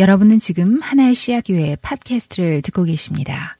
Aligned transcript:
여러분은 0.00 0.38
지금 0.38 0.78
하나의 0.80 1.14
씨앗교회 1.14 1.76
팟캐스트를 1.82 2.62
듣고 2.62 2.84
계십니다. 2.84 3.58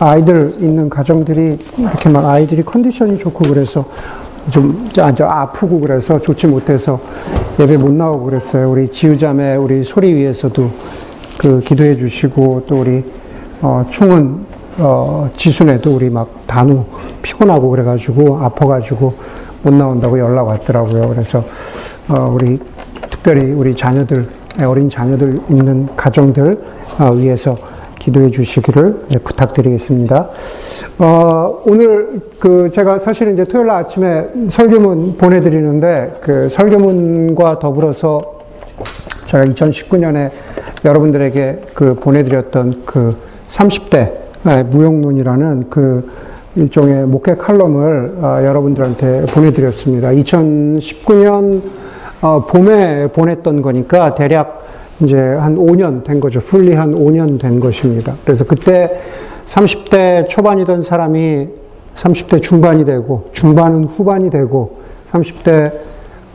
아이들 0.00 0.54
있는 0.60 0.88
가정들이 0.88 1.58
이렇게 1.78 2.08
막 2.08 2.24
아이들이 2.24 2.62
컨디션이 2.62 3.18
좋고 3.18 3.50
그래서 3.50 3.86
좀 4.50 4.88
아프고 5.20 5.78
그래서 5.80 6.18
좋지 6.18 6.46
못해서 6.46 6.98
예배 7.60 7.76
못 7.76 7.92
나오고 7.92 8.24
그랬어요. 8.24 8.70
우리 8.70 8.90
지우자매 8.90 9.56
우리 9.56 9.84
소리 9.84 10.10
위에서도 10.14 10.70
그 11.36 11.60
기도해 11.60 11.96
주시고 11.96 12.64
또 12.66 12.80
우리 12.80 13.04
어, 13.60 13.84
충은 13.90 14.46
어, 14.78 15.30
지순에도 15.36 15.94
우리 15.94 16.08
막 16.08 16.46
단우 16.46 16.82
피곤하고 17.20 17.68
그래가지고 17.68 18.38
아파가지고 18.38 19.14
못 19.64 19.74
나온다고 19.74 20.18
연락 20.18 20.44
왔더라고요. 20.44 21.10
그래서 21.10 21.44
어, 22.08 22.30
우리 22.34 22.58
특별히 23.10 23.52
우리 23.52 23.74
자녀들 23.74 24.24
어린 24.62 24.88
자녀들 24.88 25.40
있는 25.48 25.86
가정들 25.96 26.58
어, 26.98 27.10
위해서 27.12 27.56
기도해 27.98 28.30
주시기를 28.30 29.06
네, 29.08 29.18
부탁드리겠습니다. 29.18 30.28
어, 30.98 31.62
오늘 31.66 32.20
그 32.38 32.70
제가 32.72 32.98
사실은 32.98 33.32
이제 33.32 33.44
토요일 33.44 33.70
아침에 33.70 34.26
설교문 34.50 35.16
보내드리는데 35.16 36.18
그 36.20 36.48
설교문과 36.50 37.58
더불어서 37.58 38.40
제가 39.26 39.44
2019년에 39.46 40.30
여러분들에게 40.84 41.62
그 41.72 41.94
보내드렸던 41.94 42.82
그 42.84 43.16
30대 43.48 44.12
무용론이라는 44.70 45.70
그 45.70 46.08
일종의 46.56 47.06
목회 47.06 47.34
칼럼을 47.34 48.16
어, 48.20 48.44
여러분들한테 48.44 49.26
보내드렸습니다. 49.26 50.10
2019년 50.10 51.62
어, 52.20 52.44
봄에 52.46 53.08
보냈던 53.08 53.62
거니까 53.62 54.12
대략 54.12 54.62
이제 55.00 55.16
한 55.16 55.56
5년 55.56 56.04
된 56.04 56.20
거죠. 56.20 56.40
풀리 56.40 56.74
한 56.74 56.94
5년 56.94 57.40
된 57.40 57.60
것입니다. 57.60 58.14
그래서 58.24 58.44
그때 58.44 59.00
30대 59.46 60.28
초반이던 60.28 60.82
사람이 60.82 61.48
30대 61.96 62.42
중반이 62.42 62.84
되고, 62.84 63.24
중반은 63.32 63.84
후반이 63.84 64.30
되고, 64.30 64.78
30대 65.12 65.72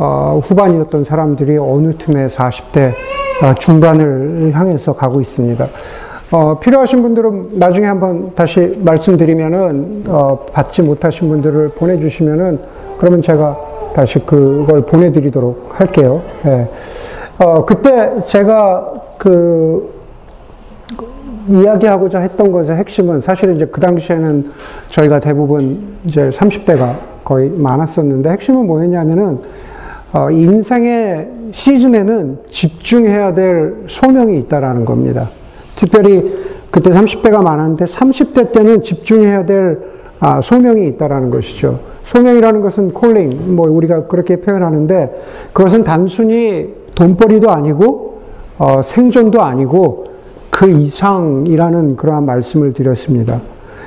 어, 0.02 0.39
후반이었던 0.41 1.03
사람들이 1.03 1.58
어느 1.58 1.93
틈에 1.97 2.27
40대 2.27 2.91
어, 3.43 3.53
중반을 3.59 4.52
향해서 4.53 4.93
가고 4.93 5.19
있습니다. 5.19 5.67
어, 6.31 6.59
필요하신 6.59 7.02
분들은 7.02 7.49
나중에 7.53 7.86
한번 7.86 8.33
다시 8.36 8.77
말씀드리면은, 8.83 10.03
어, 10.08 10.45
받지 10.53 10.81
못하신 10.81 11.27
분들을 11.27 11.69
보내주시면은, 11.69 12.59
그러면 12.97 13.21
제가 13.21 13.58
다시 13.93 14.19
그걸 14.19 14.81
보내드리도록 14.81 15.79
할게요. 15.79 16.21
예. 16.45 16.67
어, 17.37 17.65
그때 17.65 18.11
제가 18.25 18.93
그, 19.17 19.99
이야기하고자 21.47 22.19
했던 22.19 22.51
것의 22.51 22.71
핵심은 22.77 23.21
사실은 23.21 23.55
이제 23.55 23.65
그 23.65 23.81
당시에는 23.81 24.51
저희가 24.89 25.19
대부분 25.19 25.97
이제 26.05 26.29
30대가 26.29 26.95
거의 27.23 27.49
많았었는데 27.49 28.29
핵심은 28.29 28.67
뭐였냐면은 28.67 29.39
어, 30.13 30.29
인생의 30.29 31.29
시즌에는 31.51 32.39
집중해야 32.49 33.33
될 33.33 33.85
소명이 33.87 34.37
있다라는 34.39 34.85
겁니다. 34.85 35.29
특별히 35.75 36.37
그때 36.71 36.91
30대가 36.91 37.41
많았는데 37.41 37.85
30대 37.85 38.51
때는 38.51 38.81
집중해야 38.81 39.43
될 39.45 39.79
아, 40.19 40.41
소명이 40.41 40.87
있다라는 40.89 41.29
것이죠. 41.29 41.79
소명이라는 42.09 42.61
것은 42.61 42.93
콜링, 42.93 43.55
뭐 43.55 43.69
우리가 43.69 44.07
그렇게 44.07 44.38
표현하는데 44.38 45.49
그것은 45.53 45.83
단순히 45.83 46.73
돈벌이도 46.95 47.52
아니고 47.52 48.21
어, 48.57 48.81
생존도 48.83 49.41
아니고 49.41 50.07
그 50.49 50.67
이상이라는 50.67 51.95
그러한 51.95 52.25
말씀을 52.25 52.73
드렸습니다. 52.73 53.39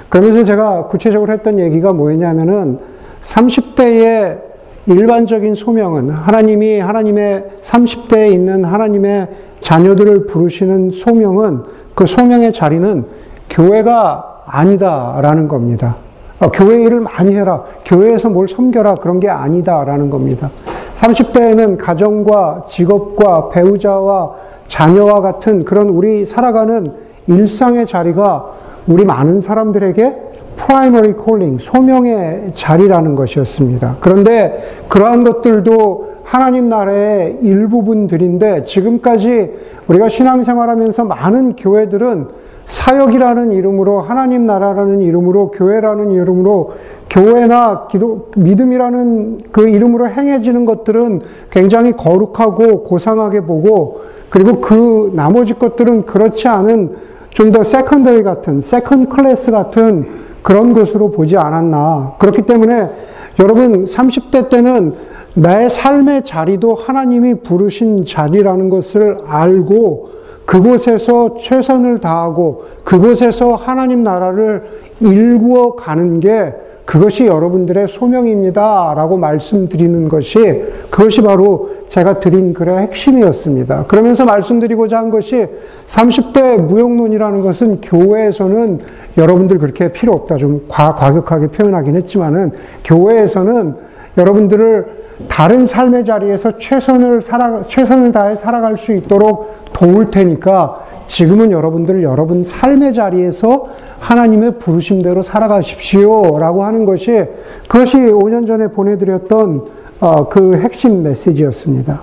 그러면서 0.08 0.44
제가 0.44 0.86
구체적으로 0.86 1.32
했던 1.32 1.58
얘기가 1.58 1.92
뭐였냐면은 1.92 2.78
30대의 3.24 4.40
일반적인 4.86 5.54
소명은 5.54 6.10
하나님이 6.10 6.78
하나님의 6.78 7.44
30대에 7.62 8.32
있는 8.32 8.64
하나님의 8.64 9.28
자녀들을 9.60 10.26
부르시는 10.26 10.90
소명은 10.90 11.62
그 11.94 12.06
소명의 12.06 12.52
자리는 12.52 13.04
교회가 13.50 14.42
아니다라는 14.46 15.48
겁니다. 15.48 15.96
어, 16.42 16.50
교회 16.50 16.82
일을 16.82 16.98
많이 16.98 17.36
해라. 17.36 17.62
교회에서 17.84 18.28
뭘 18.28 18.48
섬겨라. 18.48 18.96
그런 18.96 19.20
게 19.20 19.28
아니다라는 19.28 20.10
겁니다. 20.10 20.50
30대에는 20.96 21.78
가정과 21.78 22.64
직업과 22.66 23.50
배우자와 23.50 24.34
자녀와 24.66 25.20
같은 25.20 25.64
그런 25.64 25.88
우리 25.88 26.26
살아가는 26.26 26.92
일상의 27.28 27.86
자리가 27.86 28.46
우리 28.88 29.04
많은 29.04 29.40
사람들에게 29.40 30.16
primary 30.56 31.12
calling, 31.12 31.58
소명의 31.60 32.50
자리라는 32.52 33.14
것이었습니다. 33.14 33.96
그런데 34.00 34.60
그러한 34.88 35.22
것들도 35.22 36.12
하나님 36.24 36.68
나라의 36.68 37.38
일부분들인데 37.42 38.64
지금까지 38.64 39.52
우리가 39.86 40.08
신앙생활하면서 40.08 41.04
많은 41.04 41.54
교회들은 41.54 42.28
사역이라는 42.66 43.52
이름으로 43.52 44.00
하나님 44.00 44.46
나라라는 44.46 45.00
이름으로 45.02 45.50
교회라는 45.50 46.12
이름으로 46.12 46.72
교회나 47.10 47.88
기도 47.90 48.28
믿음이라는 48.36 49.42
그 49.52 49.68
이름으로 49.68 50.08
행해지는 50.08 50.64
것들은 50.64 51.20
굉장히 51.50 51.92
거룩하고 51.92 52.82
고상하게 52.84 53.42
보고 53.42 54.00
그리고 54.30 54.60
그 54.60 55.12
나머지 55.14 55.54
것들은 55.54 56.06
그렇지 56.06 56.48
않은 56.48 57.12
좀 57.30 57.52
더 57.52 57.64
secondary 57.64 58.22
같은 58.22 58.60
second 58.60 59.08
class 59.08 59.50
같은 59.50 60.06
그런 60.42 60.72
것으로 60.72 61.10
보지 61.10 61.36
않았나. 61.36 62.16
그렇기 62.18 62.42
때문에 62.42 62.90
여러분 63.38 63.84
30대 63.84 64.48
때는 64.50 64.94
나의 65.34 65.70
삶의 65.70 66.24
자리도 66.24 66.74
하나님이 66.74 67.36
부르신 67.36 68.04
자리라는 68.04 68.68
것을 68.68 69.18
알고 69.26 70.10
그곳에서 70.44 71.36
최선을 71.40 72.00
다하고 72.00 72.64
그곳에서 72.84 73.54
하나님 73.54 74.02
나라를 74.02 74.62
일구어 75.00 75.76
가는 75.76 76.20
게 76.20 76.52
그것이 76.84 77.26
여러분들의 77.26 77.88
소명입니다. 77.88 78.94
라고 78.94 79.16
말씀드리는 79.16 80.08
것이 80.08 80.64
그것이 80.90 81.22
바로 81.22 81.70
제가 81.88 82.20
드린 82.20 82.52
글의 82.52 82.78
핵심이었습니다. 82.78 83.84
그러면서 83.86 84.24
말씀드리고자 84.24 84.98
한 84.98 85.10
것이 85.10 85.46
30대 85.86 86.60
무용론이라는 86.60 87.42
것은 87.42 87.80
교회에서는 87.80 88.80
여러분들 89.16 89.58
그렇게 89.58 89.92
필요 89.92 90.12
없다. 90.12 90.36
좀 90.36 90.64
과, 90.68 90.94
과격하게 90.94 91.48
표현하긴 91.48 91.96
했지만은 91.96 92.50
교회에서는 92.84 93.74
여러분들을 94.18 95.01
다른 95.28 95.66
삶의 95.66 96.04
자리에서 96.04 96.58
최선을 96.58 97.22
살아, 97.22 97.62
최선을 97.66 98.12
다해 98.12 98.36
살아갈 98.36 98.76
수 98.76 98.92
있도록 98.92 99.54
도울 99.72 100.10
테니까 100.10 100.80
지금은 101.06 101.50
여러분들 101.50 102.02
여러분 102.02 102.44
삶의 102.44 102.94
자리에서 102.94 103.66
하나님의 104.00 104.58
부르심대로 104.58 105.22
살아가십시오. 105.22 106.38
라고 106.38 106.64
하는 106.64 106.84
것이 106.84 107.24
그것이 107.68 107.98
5년 107.98 108.46
전에 108.46 108.68
보내드렸던 108.68 109.64
어, 110.00 110.28
그 110.28 110.56
핵심 110.56 111.02
메시지였습니다. 111.02 112.02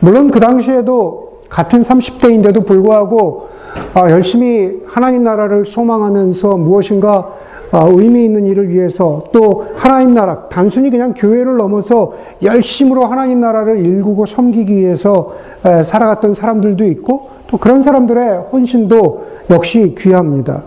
물론 0.00 0.30
그 0.30 0.38
당시에도 0.38 1.40
같은 1.48 1.82
30대인데도 1.82 2.66
불구하고 2.66 3.48
어, 3.94 4.10
열심히 4.10 4.82
하나님 4.86 5.24
나라를 5.24 5.64
소망하면서 5.66 6.56
무엇인가 6.56 7.18
어, 7.18 7.32
의미 7.82 8.24
있는 8.24 8.46
일을 8.46 8.68
위해서 8.68 9.24
또 9.32 9.66
하나님 9.76 10.14
나라, 10.14 10.48
단순히 10.48 10.90
그냥 10.90 11.14
교회를 11.16 11.56
넘어서 11.56 12.14
열심으로 12.42 13.06
하나님 13.06 13.40
나라를 13.40 13.84
일구고 13.84 14.26
섬기기 14.26 14.74
위해서 14.76 15.34
살아갔던 15.62 16.34
사람들도 16.34 16.84
있고 16.86 17.30
또 17.48 17.56
그런 17.56 17.82
사람들의 17.82 18.44
헌신도 18.52 19.24
역시 19.50 19.94
귀합니다. 19.98 20.62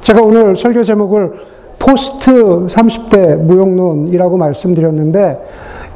제가 0.00 0.22
오늘 0.22 0.56
설교 0.56 0.84
제목을 0.84 1.32
포스트 1.78 2.32
30대 2.66 3.36
무용론이라고 3.36 4.36
말씀드렸는데 4.36 5.38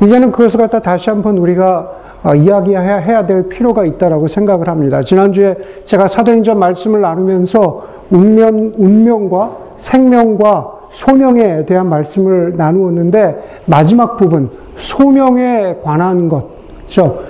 이제는 0.02 0.32
그것을 0.32 0.58
갖다 0.58 0.80
다시 0.80 1.10
한번 1.10 1.38
우리가 1.38 2.02
어, 2.24 2.34
이야기해야 2.36 3.26
될 3.26 3.48
필요가 3.48 3.84
있다라고 3.84 4.28
생각을 4.28 4.68
합니다. 4.68 5.02
지난주에 5.02 5.56
제가 5.84 6.06
사도행전 6.06 6.56
말씀을 6.56 7.00
나누면서 7.00 7.84
운명, 8.10 8.72
운명과 8.76 9.56
생명과 9.82 10.80
소명에 10.92 11.66
대한 11.66 11.88
말씀을 11.88 12.56
나누었는데 12.56 13.60
마지막 13.66 14.16
부분 14.16 14.50
소명에 14.76 15.76
관한 15.82 16.28
것, 16.28 16.46
죠? 16.86 17.20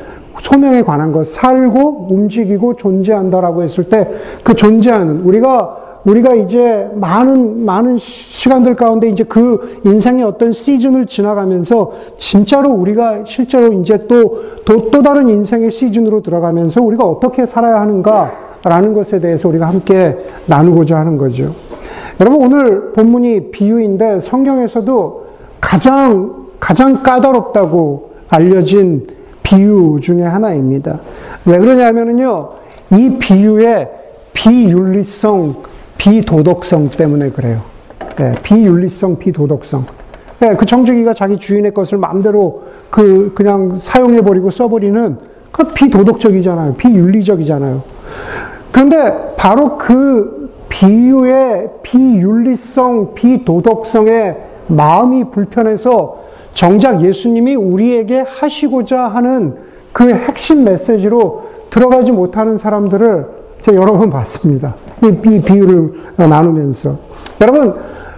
소명에 0.40 0.82
관한 0.82 1.12
것, 1.12 1.28
살고 1.28 2.08
움직이고 2.10 2.76
존재한다라고 2.76 3.62
했을 3.62 3.88
때 3.88 4.08
그 4.42 4.54
존재하는 4.54 5.22
우리가 5.22 5.78
우리가 6.04 6.34
이제 6.34 6.90
많은, 6.94 7.64
많은 7.64 7.96
시간들 7.96 8.74
가운데 8.74 9.08
이제 9.08 9.22
그 9.22 9.80
인생의 9.84 10.24
어떤 10.24 10.52
시즌을 10.52 11.06
지나가면서 11.06 11.92
진짜로 12.16 12.70
우리가 12.70 13.20
실제로 13.24 13.72
이제 13.72 14.06
또, 14.08 14.42
또, 14.64 14.90
또 14.90 15.02
다른 15.02 15.28
인생의 15.28 15.70
시즌으로 15.70 16.20
들어가면서 16.20 16.82
우리가 16.82 17.04
어떻게 17.04 17.46
살아야 17.46 17.80
하는가라는 17.82 18.94
것에 18.94 19.20
대해서 19.20 19.48
우리가 19.48 19.68
함께 19.68 20.18
나누고자 20.46 20.98
하는 20.98 21.16
거죠. 21.16 21.52
여러분, 22.20 22.42
오늘 22.42 22.92
본문이 22.92 23.50
비유인데 23.50 24.20
성경에서도 24.20 25.26
가장, 25.60 26.46
가장 26.60 27.02
까다롭다고 27.02 28.12
알려진 28.28 29.06
비유 29.42 29.98
중에 30.00 30.22
하나입니다. 30.22 31.00
왜 31.46 31.58
그러냐면요, 31.58 32.50
이 32.92 33.16
비유의 33.18 33.90
비윤리성, 34.34 35.56
비도덕성 35.98 36.90
때문에 36.90 37.30
그래요. 37.30 37.60
네, 38.16 38.32
비윤리성, 38.42 39.18
비도덕성. 39.18 39.86
네, 40.40 40.56
그 40.56 40.66
청지기가 40.66 41.14
자기 41.14 41.36
주인의 41.36 41.72
것을 41.72 41.98
마음대로 41.98 42.64
그, 42.90 43.32
그냥 43.34 43.76
사용해 43.78 44.22
버리고 44.22 44.50
써 44.50 44.68
버리는 44.68 45.16
그 45.52 45.64
비도덕적이잖아요. 45.64 46.74
비윤리적이잖아요. 46.74 47.82
그런데 48.72 49.34
바로 49.36 49.76
그 49.76 50.41
비유의 50.82 51.70
비윤리성, 51.82 53.14
비도덕성의 53.14 54.36
마음이 54.66 55.30
불편해서 55.30 56.22
정작 56.54 57.00
예수님이 57.00 57.54
우리에게 57.54 58.20
하시고자 58.20 59.04
하는 59.04 59.54
그 59.92 60.12
핵심 60.12 60.64
메시지로 60.64 61.44
들어가지 61.70 62.10
못하는 62.10 62.58
사람들을 62.58 63.26
제가 63.62 63.80
여러 63.80 63.96
번 63.96 64.10
봤습니다. 64.10 64.74
이, 65.04 65.06
이 65.06 65.40
비유를 65.40 65.92
나누면서. 66.16 66.96
여러분, 67.40 67.74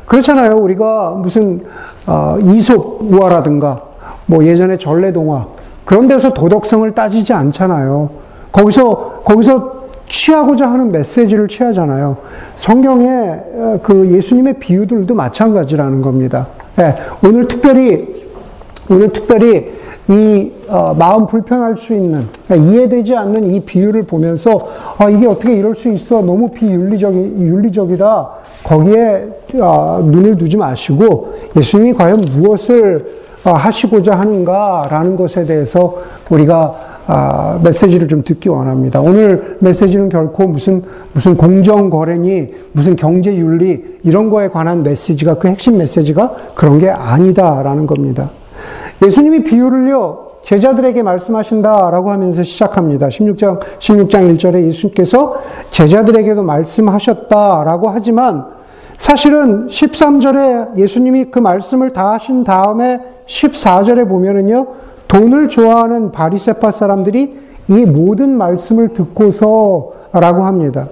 그렇잖아요. 0.06 0.56
우리가 0.56 1.10
무슨, 1.19 1.62
어, 2.06 2.38
이솝 2.40 3.00
우화라든가, 3.02 3.82
뭐 4.26 4.44
예전에 4.44 4.78
전래동화, 4.78 5.46
그런 5.84 6.08
데서 6.08 6.32
도덕성을 6.32 6.90
따지지 6.93 7.34
않잖아요. 7.34 8.08
거기서, 8.50 9.20
거기서 9.25 9.83
취하고자 10.14 10.70
하는 10.70 10.93
메시지를 10.93 11.49
취하잖아요. 11.49 12.16
성경의 12.58 13.08
어, 13.55 13.81
그 13.82 14.11
예수님의 14.12 14.55
비유들도 14.61 15.12
마찬가지라는 15.12 16.02
겁니다. 16.02 16.46
네, 16.76 16.94
오늘 17.25 17.49
특별히, 17.49 18.25
오늘 18.88 19.12
특별히 19.12 19.72
이 20.08 20.52
어, 20.69 20.94
마음 20.96 21.26
불편할 21.26 21.76
수 21.76 21.94
있는 21.94 22.28
그러니까 22.46 22.70
이해되지 22.70 23.16
않는 23.16 23.52
이 23.52 23.61
비유를 23.61 24.05
보면서 24.05 24.69
아, 24.99 25.08
이게 25.08 25.26
어떻게 25.26 25.55
이럴 25.55 25.75
수 25.75 25.90
있어 25.90 26.20
너무 26.20 26.50
비윤리적이 26.50 27.17
윤리적이다 27.17 28.31
거기에 28.62 29.26
어, 29.55 30.02
눈을 30.05 30.37
두지 30.37 30.58
마시고 30.58 31.34
예수님이 31.56 31.94
과연 31.94 32.22
무엇을 32.34 33.25
어, 33.46 33.52
하시고자 33.52 34.19
하는가라는 34.19 35.17
것에 35.17 35.44
대해서 35.44 35.96
우리가 36.28 36.94
아, 37.06 37.59
메시지를 37.62 38.09
좀 38.09 38.25
듣기 38.25 38.49
원합니다. 38.49 39.01
오늘 39.01 39.56
메시지는 39.61 40.09
결코 40.09 40.47
무슨 40.47 40.83
무슨 41.12 41.37
공정 41.37 41.91
거래니 41.91 42.53
무슨 42.73 42.97
경제 42.97 43.35
윤리 43.35 43.99
이런 44.03 44.31
거에 44.31 44.49
관한 44.49 44.83
메시지가 44.83 45.35
그 45.35 45.49
핵심 45.49 45.79
메시지가 45.79 46.35
그런 46.55 46.79
게 46.79 46.89
아니다라는 46.89 47.87
겁니다. 47.87 48.31
예수님이 49.05 49.45
비유를요, 49.45 50.25
제자들에게 50.43 51.03
말씀하신다라고 51.03 52.11
하면서 52.11 52.43
시작합니다. 52.43 53.09
16장, 53.09 53.61
16장 53.79 54.37
1절에 54.37 54.67
예수님께서 54.67 55.35
제자들에게도 55.71 56.43
말씀하셨다라고 56.43 57.89
하지만 57.89 58.47
사실은 58.97 59.67
13절에 59.67 60.79
예수님이 60.79 61.27
그 61.27 61.39
말씀을 61.39 61.91
다 61.93 62.12
하신 62.12 62.45
다음에 62.45 63.01
14절에 63.27 64.09
보면은요, 64.09 64.67
돈을 65.09 65.49
좋아하는 65.49 66.12
바리세파 66.12 66.71
사람들이 66.71 67.39
이 67.69 67.73
모든 67.73 68.37
말씀을 68.37 68.91
듣고서라고 68.91 70.45
합니다. 70.45 70.89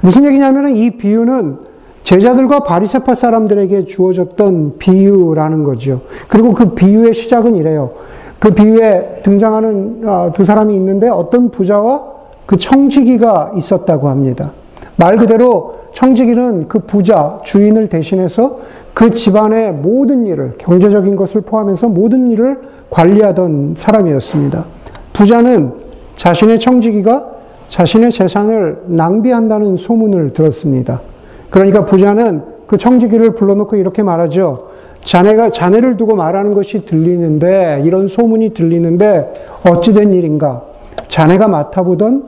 무슨 0.00 0.24
얘기냐면은 0.24 0.74
이 0.74 0.90
비유는 0.96 1.72
제자들과 2.02 2.64
바리새파 2.64 3.14
사람들에게 3.14 3.84
주어졌던 3.84 4.78
비유라는 4.78 5.62
거죠. 5.64 6.00
그리고 6.28 6.52
그 6.52 6.70
비유의 6.74 7.14
시작은 7.14 7.56
이래요. 7.56 7.92
그 8.38 8.50
비유에 8.50 9.20
등장하는 9.22 10.02
아, 10.04 10.32
두 10.34 10.44
사람이 10.44 10.74
있는데 10.74 11.08
어떤 11.08 11.50
부자와 11.50 12.02
그 12.44 12.56
청지기가 12.56 13.52
있었다고 13.56 14.08
합니다. 14.08 14.50
말 14.96 15.16
그대로 15.16 15.74
청지기는 15.94 16.66
그 16.68 16.80
부자, 16.80 17.38
주인을 17.44 17.88
대신해서 17.88 18.58
그 18.94 19.10
집안의 19.10 19.72
모든 19.72 20.26
일을, 20.26 20.54
경제적인 20.58 21.16
것을 21.16 21.40
포함해서 21.40 21.88
모든 21.88 22.30
일을 22.30 22.58
관리하던 22.90 23.74
사람이었습니다. 23.76 24.66
부자는 25.12 25.72
자신의 26.16 26.60
청지기가 26.60 27.32
자신의 27.68 28.12
재산을 28.12 28.82
낭비한다는 28.86 29.78
소문을 29.78 30.34
들었습니다. 30.34 31.00
그러니까 31.48 31.86
부자는 31.86 32.42
그 32.66 32.76
청지기를 32.76 33.34
불러놓고 33.34 33.76
이렇게 33.76 34.02
말하죠. 34.02 34.68
자네가 35.04 35.50
자네를 35.50 35.96
두고 35.96 36.14
말하는 36.14 36.54
것이 36.54 36.84
들리는데 36.84 37.82
이런 37.84 38.08
소문이 38.08 38.50
들리는데 38.50 39.32
어찌된 39.66 40.12
일인가? 40.12 40.62
자네가 41.08 41.48
맡아보던 41.48 42.24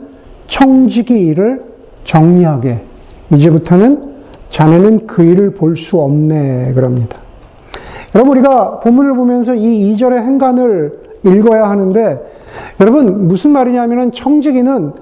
청지기 0.49 1.15
일을 1.15 1.63
정리하게 2.05 2.81
이제부터는 3.33 4.14
자네는 4.55 5.09
그 5.09 5.25
일을 5.25 5.51
볼 5.51 5.77
수 5.77 6.01
없네 6.01 6.75
그럽니다. 6.75 7.19
여러분 8.15 8.37
우리가 8.37 8.79
본문을 8.79 9.15
보면서 9.15 9.53
이 9.53 9.93
2절의 9.95 10.19
행간을 10.19 10.93
읽어야 11.25 11.69
하는데 11.69 12.21
여러분 12.81 13.27
무슨 13.27 13.51
말이냐면은 13.51 14.13
청지기는 14.13 14.93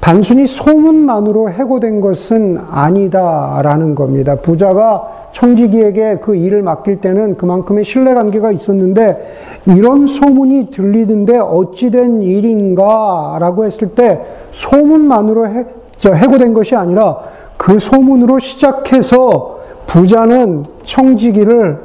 단순히 0.00 0.46
소문만으로 0.46 1.50
해고된 1.50 2.00
것은 2.00 2.58
아니다라는 2.70 3.94
겁니다. 3.94 4.36
부자가 4.36 5.28
청지기에게 5.32 6.20
그 6.22 6.34
일을 6.34 6.62
맡길 6.62 7.02
때는 7.02 7.36
그만큼의 7.36 7.84
신뢰관계가 7.84 8.52
있었는데 8.52 9.34
이런 9.66 10.06
소문이 10.06 10.70
들리던데 10.70 11.38
어찌된 11.38 12.22
일인가라고 12.22 13.66
했을 13.66 13.88
때 13.88 14.22
소문만으로 14.52 15.48
해, 15.48 15.66
해고된 16.06 16.54
것이 16.54 16.74
아니라 16.74 17.18
그 17.56 17.78
소문으로 17.78 18.38
시작해서 18.38 19.60
부자는 19.86 20.64
청지기를 20.84 21.78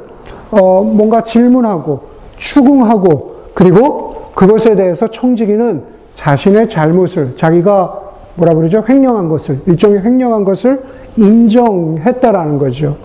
어, 0.50 0.82
뭔가 0.82 1.22
질문하고 1.22 2.00
추궁하고 2.36 3.36
그리고 3.54 4.30
그것에 4.34 4.74
대해서 4.74 5.08
청지기는 5.08 5.82
자신의 6.14 6.68
잘못을 6.68 7.36
자기가 7.36 8.00
뭐라 8.36 8.54
그러죠? 8.54 8.82
횡령한 8.88 9.28
것을, 9.28 9.60
일종의 9.66 10.02
횡령한 10.02 10.44
것을 10.44 10.82
인정했다라는 11.16 12.58
거죠. 12.58 12.96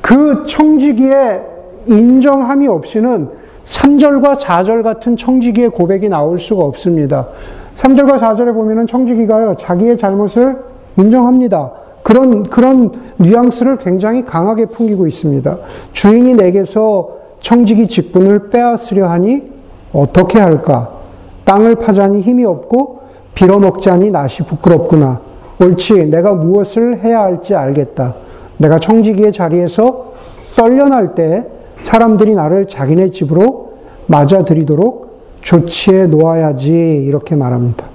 그 0.00 0.44
청지기의 0.46 1.42
인정함이 1.86 2.68
없이는 2.68 3.28
3절과 3.66 4.36
4절 4.36 4.82
같은 4.82 5.16
청지기의 5.16 5.70
고백이 5.70 6.08
나올 6.08 6.38
수가 6.38 6.64
없습니다. 6.64 7.28
3절과 7.76 8.18
4절에 8.18 8.52
보면은 8.54 8.86
청지기가요, 8.86 9.56
자기의 9.56 9.96
잘못을 9.96 10.56
인정합니다. 10.98 11.70
그런, 12.02 12.44
그런 12.44 12.92
뉘앙스를 13.18 13.78
굉장히 13.78 14.24
강하게 14.24 14.66
풍기고 14.66 15.06
있습니다. 15.06 15.58
주인이 15.92 16.34
내게서 16.34 17.16
청지기 17.40 17.88
직분을 17.88 18.50
빼앗으려 18.50 19.08
하니 19.08 19.50
어떻게 19.92 20.38
할까? 20.38 20.90
땅을 21.44 21.76
파자니 21.76 22.20
힘이 22.20 22.44
없고 22.44 23.00
빌어먹자니 23.34 24.10
낯이 24.10 24.38
부끄럽구나. 24.46 25.20
옳지. 25.60 26.06
내가 26.06 26.34
무엇을 26.34 26.98
해야 26.98 27.22
할지 27.22 27.54
알겠다. 27.54 28.14
내가 28.56 28.78
청지기의 28.78 29.32
자리에서 29.32 30.12
떨려날 30.56 31.14
때 31.14 31.46
사람들이 31.82 32.34
나를 32.34 32.66
자기네 32.66 33.10
집으로 33.10 33.74
맞아들이도록 34.06 35.10
조치해 35.40 36.06
놓아야지. 36.06 37.04
이렇게 37.06 37.36
말합니다. 37.36 37.86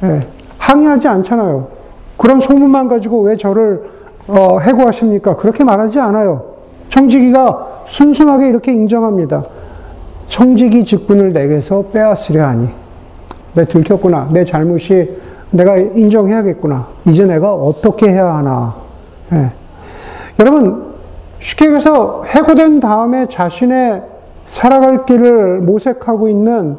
네. 0.00 0.20
항의하지 0.58 1.08
않잖아요. 1.08 1.81
그런 2.22 2.38
소문만 2.38 2.86
가지고 2.86 3.22
왜 3.22 3.36
저를 3.36 3.82
어, 4.28 4.60
해고하십니까? 4.60 5.36
그렇게 5.36 5.64
말하지 5.64 5.98
않아요. 5.98 6.52
청지기가 6.88 7.82
순순하게 7.88 8.48
이렇게 8.48 8.72
인정합니다. 8.72 9.42
청지기 10.28 10.84
직분을 10.84 11.32
내게서 11.32 11.86
빼앗으려 11.92 12.46
하니. 12.46 12.68
내 13.54 13.64
들켰구나. 13.64 14.28
내 14.30 14.44
잘못이 14.44 15.16
내가 15.50 15.76
인정해야겠구나. 15.76 16.86
이제 17.08 17.26
내가 17.26 17.54
어떻게 17.54 18.10
해야 18.12 18.36
하나. 18.36 18.72
예. 19.32 19.50
여러분, 20.38 20.92
쉽게 21.40 21.64
얘기해서 21.64 22.22
해고된 22.24 22.78
다음에 22.78 23.26
자신의 23.26 24.00
살아갈 24.46 25.06
길을 25.06 25.58
모색하고 25.62 26.28
있는 26.28 26.76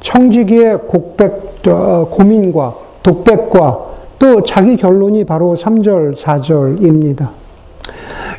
청지기의 0.00 0.80
곡백, 0.86 1.66
어, 1.66 2.08
고민과 2.10 2.74
독백과 3.02 3.92
또 4.22 4.40
자기 4.40 4.76
결론이 4.76 5.24
바로 5.24 5.56
3절, 5.56 6.14
4절입니다. 6.14 7.30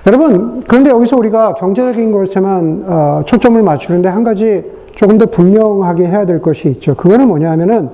여러분, 0.07 0.63
그런데 0.65 0.89
여기서 0.89 1.17
우리가 1.17 1.55
경제적인 1.55 2.09
것에만 2.09 2.83
어, 2.87 3.21
초점을 3.25 3.61
맞추는데 3.61 4.07
한 4.07 4.23
가지 4.23 4.63
조금 4.95 5.17
더 5.17 5.25
분명하게 5.25 6.05
해야 6.05 6.25
될 6.25 6.41
것이 6.41 6.69
있죠. 6.69 6.95
그거는 6.95 7.27
뭐냐 7.27 7.51
하면은 7.51 7.89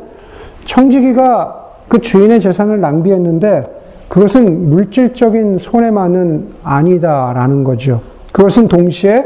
청지기가 0.65 1.65
그 1.87 1.99
주인의 1.99 2.41
재산을 2.41 2.79
낭비했는데 2.79 3.79
그것은 4.07 4.69
물질적인 4.69 5.57
손해만은 5.57 6.49
아니다라는 6.63 7.63
거죠. 7.63 8.01
그것은 8.31 8.67
동시에 8.67 9.25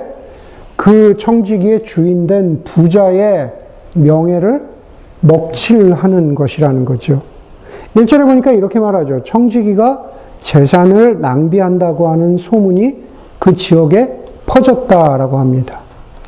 그 0.77 1.17
청지기의 1.17 1.83
주인된 1.83 2.61
부자의 2.63 3.51
명예를 3.93 4.61
먹칠하는 5.19 6.33
것이라는 6.33 6.85
거죠. 6.85 7.32
1절에 7.95 8.25
보니까 8.25 8.51
이렇게 8.51 8.79
말하죠. 8.79 9.23
청지기가 9.23 10.03
재산을 10.39 11.21
낭비한다고 11.21 12.07
하는 12.07 12.37
소문이 12.37 13.03
그 13.39 13.53
지역에 13.53 14.19
퍼졌다라고 14.45 15.37
합니다. 15.37 15.79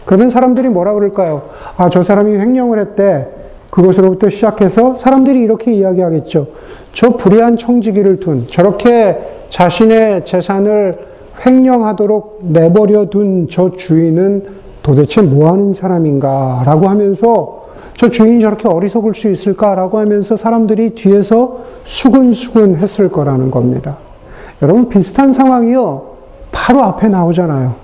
그러면 0.06 0.30
사람들이 0.30 0.70
뭐라 0.70 0.94
그럴까요? 0.94 1.44
아, 1.78 1.90
저 1.90 2.04
사람이 2.04 2.38
횡령을 2.38 2.80
했대. 2.80 3.28
그것으로부터 3.72 4.30
시작해서 4.30 4.96
사람들이 4.96 5.42
이렇게 5.42 5.74
이야기하겠죠. 5.74 6.48
저 6.94 7.10
불의한 7.18 7.58
청지기를 7.58 8.22
둔, 8.22 8.48
저렇게 8.48 9.18
자신의 9.50 10.24
재산을 10.24 10.98
횡령하도록 11.46 12.40
내버려 12.44 13.10
둔 13.10 13.48
저 13.52 13.72
주인은 13.72 14.46
도대체 14.82 15.22
뭐 15.22 15.52
하는 15.52 15.74
사람인가? 15.74 16.64
라고 16.66 16.88
하면서 16.88 17.65
저 17.98 18.10
주인이 18.10 18.42
저렇게 18.42 18.68
어리석을 18.68 19.14
수 19.14 19.30
있을까라고 19.30 20.00
하면서 20.00 20.36
사람들이 20.36 20.92
뒤에서 20.92 21.60
수근수근 21.86 22.76
했을 22.76 23.10
거라는 23.10 23.52
겁니다. 23.52 23.98
여러분, 24.62 24.90
비슷한 24.90 25.34
상황이요. 25.34 26.16
바로 26.52 26.82
앞에 26.84 27.10
나오잖아요. 27.10 27.76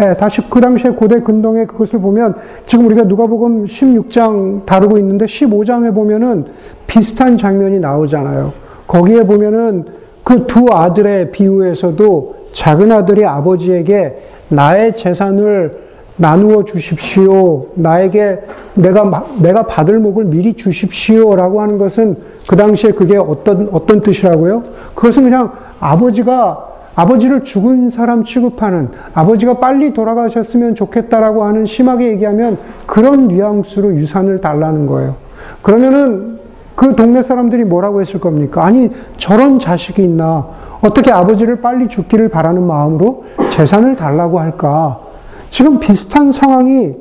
예, 0.00 0.14
다시 0.14 0.40
그 0.48 0.60
당시에 0.60 0.90
고대 0.92 1.20
근동의 1.20 1.66
그것을 1.66 2.00
보면 2.00 2.34
지금 2.64 2.86
우리가 2.86 3.04
누가복음 3.04 3.66
16장 3.66 4.64
다루고 4.64 4.98
있는데 4.98 5.26
15장에 5.26 5.94
보면은 5.94 6.46
비슷한 6.86 7.36
장면이 7.36 7.80
나오잖아요. 7.80 8.52
거기에 8.86 9.24
보면은 9.24 10.00
그 10.24 10.46
두 10.46 10.66
아들의 10.70 11.30
비유에서도 11.32 12.36
작은 12.52 12.92
아들이 12.92 13.24
아버지에게 13.24 14.16
나의 14.48 14.94
재산을 14.94 15.72
나누어 16.20 16.64
주십시오. 16.64 17.68
나에게 17.74 18.40
내가, 18.74 19.24
내가 19.40 19.62
받을 19.62 19.98
목을 19.98 20.26
미리 20.26 20.52
주십시오. 20.52 21.34
라고 21.34 21.62
하는 21.62 21.78
것은 21.78 22.16
그 22.46 22.56
당시에 22.56 22.92
그게 22.92 23.16
어떤, 23.16 23.70
어떤 23.72 24.02
뜻이라고요? 24.02 24.62
그것은 24.94 25.22
그냥 25.22 25.52
아버지가 25.80 26.66
아버지를 26.94 27.44
죽은 27.44 27.88
사람 27.88 28.24
취급하는 28.24 28.90
아버지가 29.14 29.54
빨리 29.54 29.94
돌아가셨으면 29.94 30.74
좋겠다라고 30.74 31.44
하는 31.44 31.64
심하게 31.64 32.08
얘기하면 32.08 32.58
그런 32.84 33.28
뉘앙스로 33.28 33.94
유산을 33.94 34.42
달라는 34.42 34.86
거예요. 34.86 35.14
그러면은 35.62 36.38
그 36.74 36.94
동네 36.96 37.22
사람들이 37.22 37.64
뭐라고 37.64 38.02
했을 38.02 38.20
겁니까? 38.20 38.64
아니, 38.64 38.90
저런 39.16 39.58
자식이 39.58 40.02
있나? 40.02 40.46
어떻게 40.82 41.10
아버지를 41.10 41.62
빨리 41.62 41.88
죽기를 41.88 42.28
바라는 42.28 42.62
마음으로 42.66 43.24
재산을 43.50 43.96
달라고 43.96 44.38
할까? 44.38 45.09
지금 45.50 45.78
비슷한 45.78 46.32
상황이 46.32 46.94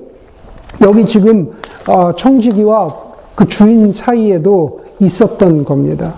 여기 0.81 1.05
지금 1.05 1.51
어, 1.87 2.13
청지기와 2.13 2.93
그 3.35 3.47
주인 3.47 3.93
사이에도 3.93 4.81
있었던 4.99 5.63
겁니다. 5.63 6.15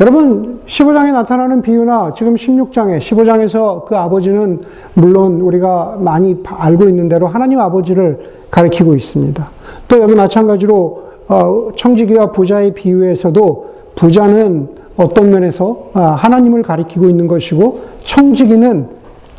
여러분, 0.00 0.60
15장에 0.66 1.12
나타나는 1.12 1.62
비유나 1.62 2.12
지금 2.16 2.34
16장에, 2.34 2.98
15장에서 2.98 3.84
그 3.84 3.96
아버지는 3.96 4.60
물론 4.94 5.40
우리가 5.40 5.96
많이 6.00 6.36
알고 6.44 6.88
있는 6.88 7.08
대로 7.08 7.26
하나님 7.26 7.60
아버지를 7.60 8.18
가리키고 8.50 8.94
있습니다. 8.94 9.50
또 9.88 10.00
여기 10.00 10.14
마찬가지로 10.14 11.04
어, 11.28 11.68
청지기와 11.76 12.32
부자의 12.32 12.74
비유에서도 12.74 13.74
부자는 13.94 14.68
어떤 14.96 15.30
면에서 15.30 15.90
아, 15.94 16.00
하나님을 16.10 16.62
가리키고 16.62 17.08
있는 17.08 17.26
것이고 17.26 17.82
청지기는 18.04 18.88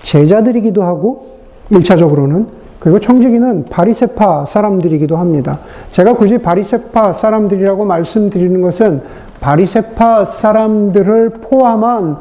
제자들이기도 0.02 0.84
하고 0.84 1.35
1차적으로는 1.72 2.48
그리고 2.80 3.00
청지기는 3.00 3.66
바리세파 3.66 4.46
사람들이기도 4.46 5.18
합니다. 5.18 5.60
제가 5.92 6.14
굳이 6.14 6.38
바리세파 6.38 7.14
사람들이라고 7.14 7.84
말씀드리는 7.84 8.62
것은 8.62 9.02
바리세파 9.40 10.26
사람들을 10.26 11.30
포함한 11.30 12.18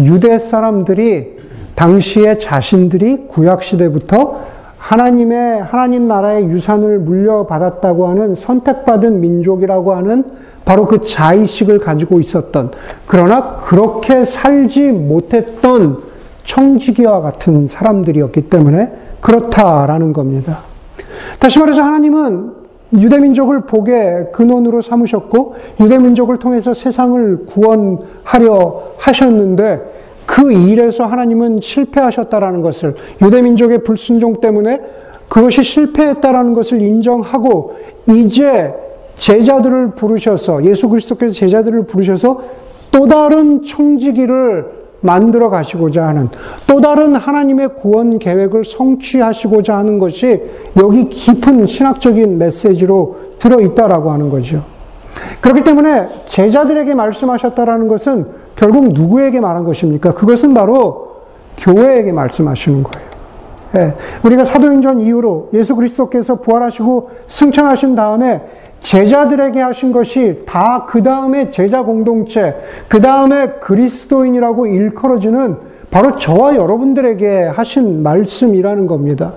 유대 0.00 0.38
사람들이 0.38 1.38
당시에 1.74 2.38
자신들이 2.38 3.28
구약 3.28 3.62
시대부터 3.62 4.40
하나님의 4.76 5.62
하나님 5.62 6.08
나라의 6.08 6.44
유산을 6.46 6.98
물려받았다고 6.98 8.08
하는 8.08 8.34
선택받은 8.34 9.20
민족이라고 9.20 9.94
하는 9.94 10.24
바로 10.64 10.86
그 10.86 11.00
자의식을 11.00 11.78
가지고 11.78 12.20
있었던 12.20 12.72
그러나 13.06 13.56
그렇게 13.64 14.24
살지 14.24 14.90
못했던 14.90 16.11
청지기와 16.44 17.20
같은 17.20 17.68
사람들이었기 17.68 18.42
때문에 18.48 18.92
그렇다라는 19.20 20.12
겁니다. 20.12 20.60
다시 21.38 21.58
말해서 21.58 21.82
하나님은 21.82 22.62
유대민족을 22.94 23.62
복의 23.62 24.32
근원으로 24.32 24.82
삼으셨고 24.82 25.54
유대민족을 25.80 26.38
통해서 26.38 26.74
세상을 26.74 27.46
구원하려 27.46 28.82
하셨는데 28.98 29.80
그 30.26 30.52
일에서 30.52 31.04
하나님은 31.04 31.60
실패하셨다라는 31.60 32.60
것을 32.62 32.94
유대민족의 33.22 33.82
불순종 33.82 34.40
때문에 34.40 34.80
그것이 35.28 35.62
실패했다라는 35.62 36.52
것을 36.52 36.82
인정하고 36.82 37.76
이제 38.08 38.74
제자들을 39.16 39.92
부르셔서 39.92 40.64
예수 40.64 40.88
그리스도께서 40.88 41.34
제자들을 41.34 41.86
부르셔서 41.86 42.42
또 42.90 43.08
다른 43.08 43.64
청지기를 43.64 44.81
만들어 45.02 45.50
가시고자 45.50 46.06
하는 46.06 46.28
또 46.66 46.80
다른 46.80 47.14
하나님의 47.14 47.76
구원 47.76 48.18
계획을 48.18 48.64
성취하시고자 48.64 49.76
하는 49.76 49.98
것이 49.98 50.42
여기 50.80 51.08
깊은 51.08 51.66
신학적인 51.66 52.38
메시지로 52.38 53.16
들어 53.38 53.60
있다라고 53.60 54.10
하는 54.10 54.30
거죠. 54.30 54.64
그렇기 55.40 55.64
때문에 55.64 56.08
제자들에게 56.28 56.94
말씀하셨다라는 56.94 57.88
것은 57.88 58.26
결국 58.56 58.92
누구에게 58.92 59.40
말한 59.40 59.64
것입니까? 59.64 60.14
그것은 60.14 60.54
바로 60.54 61.12
교회에게 61.58 62.12
말씀하시는 62.12 62.82
거예요. 62.82 63.12
예, 63.74 63.94
우리가 64.22 64.44
사도행전 64.44 65.00
이후로 65.00 65.48
예수 65.54 65.74
그리스도께서 65.74 66.36
부활하시고 66.36 67.10
승천하신 67.28 67.94
다음에 67.94 68.42
제자들에게 68.82 69.60
하신 69.60 69.92
것이 69.92 70.42
다 70.46 70.86
그 70.86 71.02
다음에 71.02 71.50
제자 71.50 71.82
공동체, 71.82 72.54
그 72.88 73.00
다음에 73.00 73.48
그리스도인이라고 73.60 74.66
일컬어지는 74.66 75.56
바로 75.90 76.16
저와 76.16 76.56
여러분들에게 76.56 77.44
하신 77.44 78.02
말씀이라는 78.02 78.86
겁니다. 78.86 79.34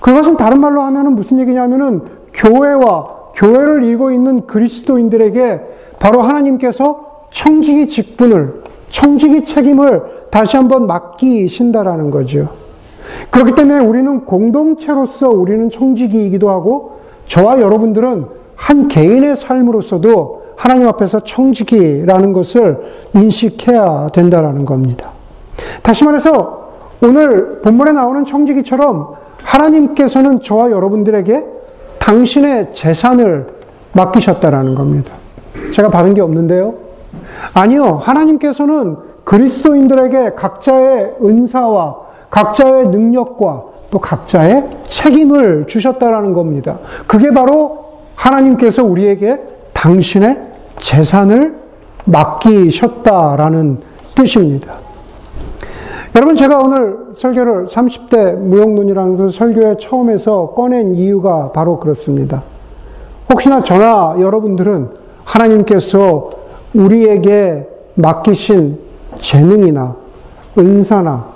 그것은 0.00 0.36
다른 0.36 0.60
말로 0.60 0.82
하면 0.82 1.14
무슨 1.14 1.38
얘기냐면은 1.40 2.02
교회와 2.32 3.22
교회를 3.34 3.84
이고 3.84 4.10
있는 4.10 4.46
그리스도인들에게 4.46 5.60
바로 5.98 6.22
하나님께서 6.22 7.26
청지기 7.30 7.88
직분을, 7.88 8.62
청지기 8.90 9.44
책임을 9.44 10.02
다시 10.30 10.56
한번 10.56 10.86
맡기신다라는 10.86 12.10
거죠. 12.10 12.48
그렇기 13.30 13.54
때문에 13.54 13.78
우리는 13.80 14.24
공동체로서 14.24 15.28
우리는 15.28 15.70
청지기이기도 15.70 16.50
하고 16.50 16.98
저와 17.26 17.60
여러분들은 17.60 18.41
한 18.62 18.86
개인의 18.86 19.36
삶으로서도 19.36 20.42
하나님 20.54 20.86
앞에서 20.86 21.24
청지기라는 21.24 22.32
것을 22.32 22.78
인식해야 23.12 24.10
된다라는 24.12 24.64
겁니다. 24.64 25.10
다시 25.82 26.04
말해서 26.04 26.70
오늘 27.02 27.60
본문에 27.62 27.90
나오는 27.90 28.24
청지기처럼 28.24 29.14
하나님께서는 29.42 30.40
저와 30.40 30.70
여러분들에게 30.70 31.44
당신의 31.98 32.72
재산을 32.72 33.48
맡기셨다라는 33.94 34.76
겁니다. 34.76 35.12
제가 35.74 35.88
받은 35.88 36.14
게 36.14 36.20
없는데요. 36.20 36.74
아니요. 37.54 37.98
하나님께서는 38.00 38.96
그리스도인들에게 39.24 40.34
각자의 40.36 41.14
은사와 41.20 41.96
각자의 42.30 42.88
능력과 42.88 43.64
또 43.90 43.98
각자의 43.98 44.70
책임을 44.86 45.66
주셨다라는 45.66 46.32
겁니다. 46.32 46.78
그게 47.08 47.32
바로 47.32 47.81
하나님께서 48.22 48.84
우리에게 48.84 49.40
당신의 49.72 50.40
재산을 50.78 51.56
맡기셨다라는 52.04 53.80
뜻입니다. 54.14 54.74
여러분, 56.14 56.36
제가 56.36 56.58
오늘 56.58 56.98
설교를 57.16 57.66
30대 57.66 58.36
무용론이라는 58.36 59.16
그 59.16 59.30
설교의 59.30 59.76
처음에서 59.80 60.52
꺼낸 60.54 60.94
이유가 60.94 61.50
바로 61.52 61.78
그렇습니다. 61.78 62.42
혹시나 63.30 63.62
저나 63.62 64.16
여러분들은 64.20 64.90
하나님께서 65.24 66.30
우리에게 66.74 67.66
맡기신 67.94 68.78
재능이나 69.18 69.96
은사나 70.58 71.26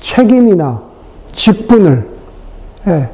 책임이나 0.00 0.82
직분을 1.32 2.08
예, 2.86 3.10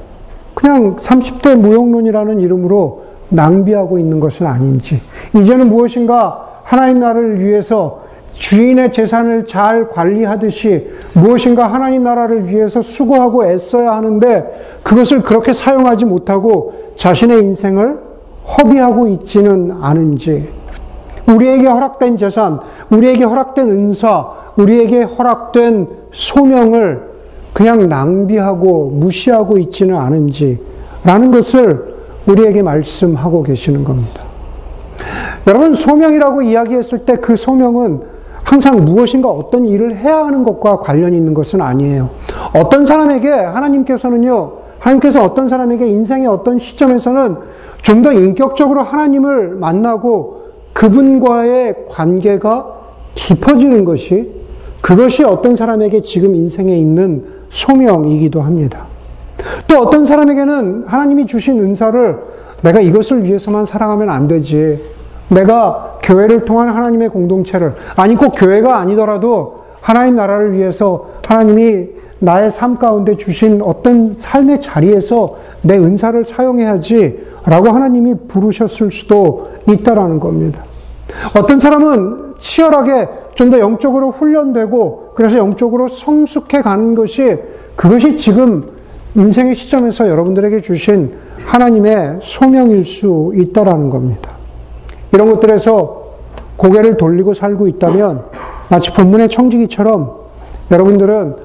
그냥 0.54 0.96
30대 0.96 1.56
무용론이라는 1.56 2.40
이름으로 2.40 3.04
낭비하고 3.34 3.98
있는 3.98 4.20
것은 4.20 4.46
아닌지, 4.46 5.00
이제는 5.34 5.68
무엇인가? 5.68 6.48
하나님 6.62 7.00
나라를 7.00 7.40
위해서 7.40 8.04
주인의 8.34 8.92
재산을 8.92 9.46
잘 9.46 9.88
관리하듯이 9.90 10.88
무엇인가 11.14 11.72
하나님 11.72 12.02
나라를 12.02 12.48
위해서 12.48 12.82
수고하고 12.82 13.46
애써야 13.46 13.92
하는데 13.92 14.80
그것을 14.82 15.22
그렇게 15.22 15.52
사용하지 15.52 16.04
못하고 16.04 16.92
자신의 16.96 17.42
인생을 17.42 17.98
허비하고 18.58 19.06
있지는 19.08 19.72
않은지, 19.80 20.48
우리에게 21.28 21.66
허락된 21.66 22.16
재산, 22.16 22.60
우리에게 22.90 23.24
허락된 23.24 23.68
은사, 23.68 24.28
우리에게 24.56 25.02
허락된 25.02 25.88
소명을 26.12 27.14
그냥 27.52 27.86
낭비하고 27.86 28.90
무시하고 28.90 29.58
있지는 29.58 29.96
않은지, 29.96 30.60
라는 31.04 31.30
것을 31.30 31.93
우리에게 32.26 32.62
말씀하고 32.62 33.42
계시는 33.42 33.84
겁니다. 33.84 34.22
여러분, 35.46 35.74
소명이라고 35.74 36.42
이야기했을 36.42 37.00
때 37.00 37.16
그 37.16 37.36
소명은 37.36 38.00
항상 38.42 38.84
무엇인가 38.84 39.30
어떤 39.30 39.66
일을 39.66 39.96
해야 39.96 40.18
하는 40.18 40.44
것과 40.44 40.80
관련이 40.80 41.16
있는 41.16 41.32
것은 41.34 41.60
아니에요. 41.60 42.10
어떤 42.54 42.84
사람에게 42.84 43.28
하나님께서는요, 43.30 44.52
하나님께서 44.78 45.24
어떤 45.24 45.48
사람에게 45.48 45.86
인생의 45.86 46.26
어떤 46.26 46.58
시점에서는 46.58 47.36
좀 47.82 48.02
더 48.02 48.12
인격적으로 48.12 48.82
하나님을 48.82 49.56
만나고 49.56 50.44
그분과의 50.72 51.86
관계가 51.88 52.66
깊어지는 53.14 53.84
것이 53.84 54.30
그것이 54.80 55.22
어떤 55.24 55.54
사람에게 55.56 56.00
지금 56.00 56.34
인생에 56.34 56.76
있는 56.76 57.24
소명이기도 57.50 58.40
합니다. 58.42 58.86
또 59.66 59.78
어떤 59.78 60.06
사람에게는 60.06 60.84
하나님이 60.86 61.26
주신 61.26 61.58
은사를 61.58 62.18
내가 62.62 62.80
이것을 62.80 63.24
위해서만 63.24 63.66
살아가면 63.66 64.10
안 64.10 64.28
되지. 64.28 64.80
내가 65.28 65.98
교회를 66.02 66.44
통한 66.44 66.68
하나님의 66.68 67.08
공동체를, 67.08 67.74
아니 67.96 68.14
꼭 68.14 68.30
교회가 68.30 68.78
아니더라도 68.78 69.64
하나님 69.80 70.16
나라를 70.16 70.52
위해서 70.52 71.08
하나님이 71.26 71.88
나의 72.18 72.50
삶 72.50 72.76
가운데 72.76 73.16
주신 73.16 73.60
어떤 73.62 74.14
삶의 74.18 74.60
자리에서 74.60 75.28
내 75.62 75.76
은사를 75.76 76.24
사용해야지 76.24 77.22
라고 77.44 77.68
하나님이 77.68 78.14
부르셨을 78.28 78.90
수도 78.90 79.48
있다라는 79.68 80.20
겁니다. 80.20 80.62
어떤 81.36 81.60
사람은 81.60 82.34
치열하게 82.38 83.08
좀 83.34 83.50
더 83.50 83.58
영적으로 83.58 84.10
훈련되고 84.10 85.12
그래서 85.14 85.36
영적으로 85.36 85.88
성숙해 85.88 86.62
가는 86.62 86.94
것이 86.94 87.36
그것이 87.76 88.16
지금 88.16 88.64
인생의 89.16 89.54
시점에서 89.54 90.08
여러분들에게 90.08 90.60
주신 90.60 91.12
하나님의 91.44 92.18
소명일 92.22 92.84
수 92.84 93.32
있다라는 93.34 93.90
겁니다. 93.90 94.32
이런 95.12 95.30
것들에서 95.32 96.04
고개를 96.56 96.96
돌리고 96.96 97.34
살고 97.34 97.68
있다면 97.68 98.24
마치 98.68 98.92
본문의 98.92 99.28
청지기처럼 99.28 100.12
여러분들은 100.70 101.36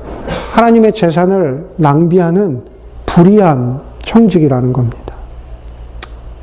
하나님의 0.54 0.92
재산을 0.92 1.66
낭비하는 1.76 2.64
불의한 3.06 3.82
청지기라는 4.04 4.74
겁니다. 4.74 5.16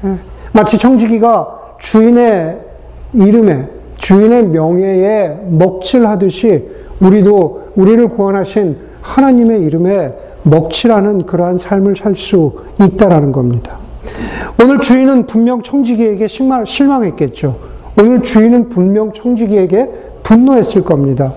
예. 0.05 0.15
마치 0.53 0.79
청지기가 0.79 1.59
주인의 1.81 2.61
이름에 3.15 3.69
주인의 3.97 4.45
명예에 4.49 5.41
먹칠하듯이 5.49 6.69
우리도 7.01 7.73
우리를 7.75 8.09
구원하신 8.09 8.77
하나님의 9.03 9.63
이름에 9.63 10.13
먹칠하는 10.47 11.27
그러한 11.27 11.59
삶을 11.59 11.97
살 11.97 12.17
수 12.17 12.53
있다라는 12.81 13.33
겁니다. 13.33 13.77
오늘 14.63 14.81
주인은 14.81 15.27
분명 15.27 15.63
청지기에게 15.63 16.27
실망했겠죠. 16.29 17.59
오늘 17.99 18.23
주인은 18.23 18.69
분명 18.69 19.13
청지기에게 19.13 19.91
분노했을 20.23 20.83
겁니다. 20.83 21.33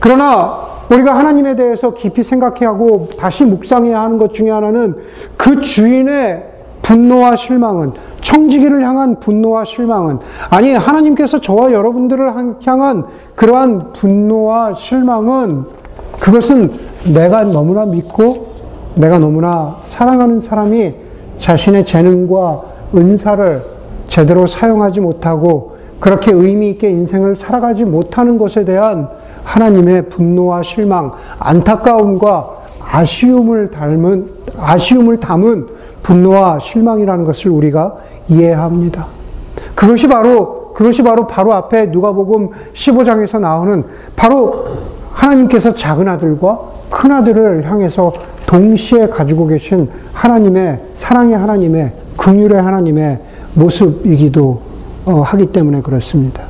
그러나 0.00 0.58
우리가 0.90 1.16
하나님에 1.16 1.56
대해서 1.56 1.94
깊이 1.94 2.22
생각해야 2.22 2.70
하고 2.70 3.08
다시 3.18 3.44
묵상해야 3.44 4.00
하는 4.00 4.18
것 4.18 4.34
중에 4.34 4.50
하나는 4.50 4.96
그 5.36 5.60
주인의 5.60 6.44
분노와 6.82 7.36
실망은 7.36 7.92
청지기를 8.20 8.82
향한 8.84 9.18
분노와 9.20 9.64
실망은 9.64 10.18
아니 10.50 10.72
하나님께서 10.72 11.40
저와 11.40 11.72
여러분들을 11.72 12.32
향한 12.64 13.04
그러한 13.34 13.92
분노와 13.92 14.74
실망은 14.74 15.64
그것은 16.26 16.72
내가 17.14 17.44
너무나 17.44 17.86
믿고 17.86 18.48
내가 18.96 19.20
너무나 19.20 19.76
사랑하는 19.84 20.40
사람이 20.40 20.92
자신의 21.38 21.86
재능과 21.86 22.62
은사를 22.96 23.62
제대로 24.08 24.44
사용하지 24.48 25.00
못하고 25.00 25.76
그렇게 26.00 26.32
의미 26.32 26.70
있게 26.70 26.90
인생을 26.90 27.36
살아가지 27.36 27.84
못하는 27.84 28.38
것에 28.38 28.64
대한 28.64 29.08
하나님의 29.44 30.08
분노와 30.08 30.64
실망, 30.64 31.12
안타까움과 31.38 32.56
아쉬움을 32.90 33.70
닮은 33.70 34.28
아쉬움을 34.58 35.20
담은 35.20 35.68
분노와 36.02 36.58
실망이라는 36.58 37.24
것을 37.24 37.52
우리가 37.52 37.98
이해합니다. 38.26 39.06
그것이 39.76 40.08
바로 40.08 40.72
그것이 40.74 41.04
바로 41.04 41.28
바로 41.28 41.52
앞에 41.52 41.86
누가복음 41.86 42.50
15장에서 42.74 43.38
나오는 43.38 43.84
바로 44.16 44.95
하나님께서 45.16 45.72
작은 45.72 46.06
아들과 46.08 46.60
큰 46.90 47.10
아들을 47.10 47.68
향해서 47.68 48.12
동시에 48.46 49.08
가지고 49.08 49.46
계신 49.46 49.88
하나님의 50.12 50.80
사랑의 50.94 51.36
하나님의 51.36 51.92
긍휼의 52.16 52.60
하나님의 52.60 53.20
모습이기도 53.54 54.60
어, 55.06 55.20
하기 55.22 55.46
때문에 55.46 55.80
그렇습니다. 55.80 56.44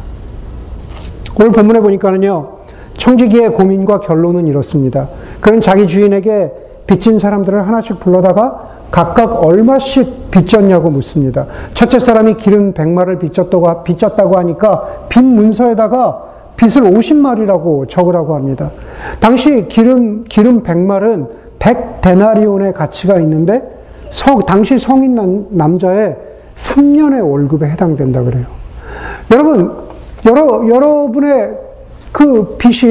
오늘 1.39 1.53
본문에 1.53 1.81
보니까는요. 1.81 2.57
청지기의 2.97 3.51
고민과 3.51 4.01
결론은 4.01 4.47
이렇습니다. 4.47 5.09
그는 5.41 5.61
자기 5.61 5.87
주인에게 5.87 6.53
빚진 6.87 7.19
사람들을 7.19 7.67
하나씩 7.67 8.01
불러다가 8.01 8.71
각각 8.91 9.45
얼마씩 9.45 10.31
빚졌냐고 10.31 10.91
묻습니다. 10.91 11.47
첫째 11.75 11.99
사람이 11.99 12.35
기름 12.37 12.73
100마를 12.73 13.19
빚졌다고, 13.19 13.85
빚졌다고 13.85 14.39
하니까 14.39 15.07
빚 15.09 15.23
문서에다가 15.23 16.36
빚을 16.57 16.91
50마리라고 16.91 17.89
적으라고 17.89 18.35
합니다. 18.35 18.71
당시 19.21 19.67
기름, 19.69 20.25
기름 20.25 20.63
100말은 20.63 21.29
100데나리온의 21.59 22.75
가치가 22.75 23.19
있는데 23.21 23.63
성, 24.11 24.41
당시 24.41 24.79
성인 24.79 25.15
남, 25.15 25.47
남자의 25.51 26.17
3년의 26.57 27.29
월급에 27.31 27.69
해당된다 27.69 28.23
그래요. 28.23 28.47
여러분, 29.31 29.73
여러, 30.25 30.67
여러분의 30.67 31.67
그 32.13 32.57
빚이 32.57 32.87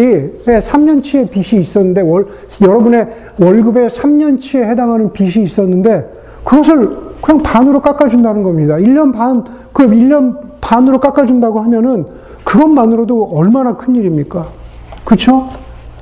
3년치의 0.46 1.22
예, 1.22 1.26
빚이 1.26 1.60
있었는데 1.60 2.02
월, 2.02 2.28
여러분의 2.62 3.08
월급의 3.40 3.90
3년치에 3.90 4.64
해당하는 4.70 5.12
빚이 5.12 5.42
있었는데 5.42 6.08
그것을 6.44 6.96
그냥 7.22 7.42
반으로 7.42 7.82
깎아준다는 7.82 8.44
겁니다. 8.44 8.76
1년 8.76 9.12
반, 9.12 9.44
그 9.74 9.88
1년 9.88 10.38
반으로 10.62 11.00
깎아준다고 11.00 11.60
하면은 11.62 12.06
그것만으로도 12.46 13.32
얼마나 13.34 13.76
큰 13.76 13.96
일입니까? 13.96 14.48
그쵸? 15.04 15.48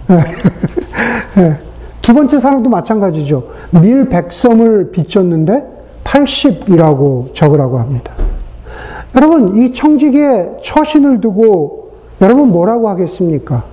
네. 0.07 1.59
두 2.03 2.13
번째 2.13 2.39
사람도 2.39 2.69
마찬가지죠. 2.69 3.49
밀 3.71 4.09
100섬을 4.09 4.91
빚졌는데 4.91 5.65
80이라고 6.03 7.33
적으라고 7.33 7.79
합니다. 7.79 8.13
여러분, 9.15 9.57
이 9.57 9.73
청지기에 9.73 10.57
처신을 10.63 11.21
두고 11.21 11.91
여러분 12.21 12.49
뭐라고 12.49 12.89
하겠습니까? 12.89 13.63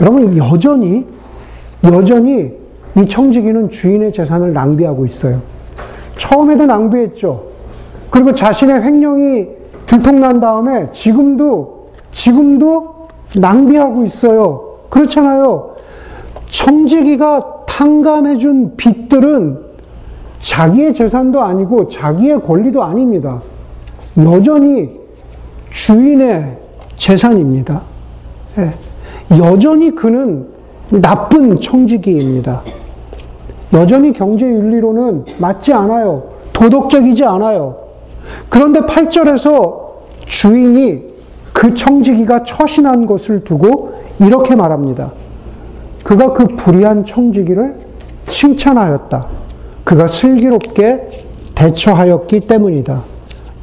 여러분 0.00 0.36
여전히 0.36 1.06
여전히 1.84 2.52
이 2.96 3.06
청지기는 3.06 3.70
주인의 3.70 4.12
재산을 4.12 4.52
낭비하고 4.52 5.06
있어요. 5.06 5.40
처음에도 6.16 6.66
낭비했죠. 6.66 7.44
그리고 8.10 8.34
자신의 8.34 8.82
횡령이 8.82 9.48
들통난 9.86 10.40
다음에 10.40 10.90
지금도 10.92 11.88
지금도 12.12 13.08
낭비하고 13.36 14.04
있어요. 14.04 14.78
그렇잖아요. 14.88 15.74
청지기가 16.48 17.64
탕감해준 17.66 18.76
빚들은 18.76 19.58
자기의 20.38 20.94
재산도 20.94 21.42
아니고 21.42 21.88
자기의 21.88 22.40
권리도 22.42 22.82
아닙니다. 22.82 23.40
여전히 24.18 24.90
주인의 25.70 26.58
재산입니다. 26.96 27.82
예. 28.58 28.70
여전히 29.36 29.92
그는 29.94 30.46
나쁜 30.90 31.60
청지기입니다. 31.60 32.62
여전히 33.72 34.12
경제 34.12 34.46
윤리로는 34.46 35.24
맞지 35.38 35.72
않아요. 35.72 36.22
도덕적이지 36.52 37.24
않아요. 37.24 37.83
그런데 38.48 38.80
8절에서 38.80 39.84
주인이 40.26 41.02
그 41.52 41.74
청지기가 41.74 42.42
처신한 42.44 43.06
것을 43.06 43.44
두고 43.44 43.94
이렇게 44.20 44.54
말합니다. 44.54 45.12
그가 46.02 46.32
그 46.32 46.48
불의한 46.48 47.04
청지기를 47.04 47.76
칭찬하였다. 48.26 49.26
그가 49.84 50.08
슬기롭게 50.08 51.24
대처하였기 51.54 52.40
때문이다. 52.40 53.02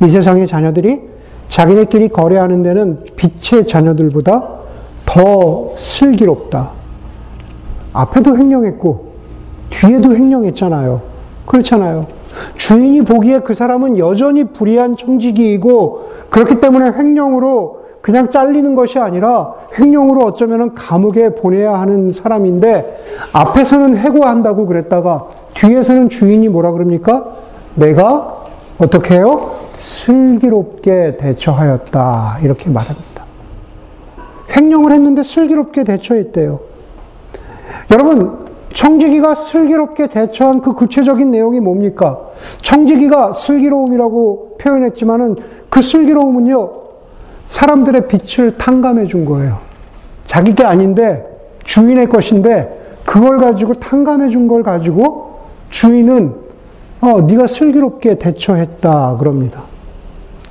이 0.04 0.08
세상의 0.08 0.48
자녀들이 0.48 1.02
자기네끼리 1.48 2.10
거래하는 2.10 2.64
데는 2.64 3.04
빛의 3.16 3.68
자녀들보다 3.68 4.48
더 5.06 5.74
슬기롭다. 5.78 6.70
앞에도 7.94 8.38
횡령했고, 8.38 9.12
뒤에도 9.70 10.16
횡령했잖아요. 10.16 11.02
그렇잖아요. 11.46 12.06
주인이 12.56 13.02
보기에 13.04 13.40
그 13.40 13.54
사람은 13.54 13.98
여전히 13.98 14.46
불의한 14.46 14.98
청지기이고, 14.98 16.12
그렇기 16.30 16.60
때문에 16.60 16.92
횡령으로 16.98 17.82
그냥 18.02 18.30
잘리는 18.30 18.74
것이 18.74 19.00
아니라 19.00 19.54
횡령으로 19.78 20.26
어쩌면 20.26 20.74
감옥에 20.74 21.36
보내야 21.36 21.80
하는 21.80 22.12
사람인데, 22.12 23.04
앞에서는 23.34 23.98
해고한다고 23.98 24.66
그랬다가, 24.66 25.28
뒤에서는 25.54 26.10
주인이 26.10 26.50
뭐라 26.50 26.72
그럽니까? 26.72 27.26
내가 27.76 28.46
어떻게 28.80 29.16
해요? 29.16 29.52
슬기롭게 29.78 31.18
대처하였다. 31.18 32.40
이렇게 32.44 32.70
말합니다. 32.70 33.24
횡령을 34.56 34.92
했는데 34.92 35.24
슬기롭게 35.24 35.84
대처했대요. 35.84 36.60
여러분, 37.92 38.51
청지기가 38.74 39.36
슬기롭게 39.36 40.08
대처한 40.08 40.62
그 40.62 40.74
구체적인 40.74 41.32
내용이 41.32 41.60
뭡니까? 41.60 42.20
청지기가 42.62 43.34
슬기로움이라고 43.34 44.58
표현했지만은 44.60 45.36
그 45.70 45.82
슬기로움은요, 45.82 46.72
사람들의 47.48 48.08
빛을 48.08 48.58
탕감해 48.58 49.08
준 49.08 49.26
거예요. 49.26 49.60
자기 50.24 50.56
게 50.56 50.64
아닌데, 50.64 51.26
주인의 51.64 52.08
것인데, 52.08 52.80
그걸 53.06 53.38
가지고 53.38 53.74
탕감해 53.76 54.30
준 54.30 54.48
걸 54.48 54.64
가지고 54.64 55.40
주인은 55.70 56.34
어, 57.02 57.22
네가 57.22 57.48
슬기롭게 57.48 58.16
대처했다 58.16 59.18
그럽니다. 59.18 59.64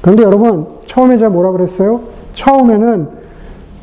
그런데 0.01 0.25
여러분 0.25 0.67
처음에 0.87 1.17
제가 1.17 1.31
뭐라 1.31 1.53
그랬어요? 1.53 2.01
처음에는 2.35 3.09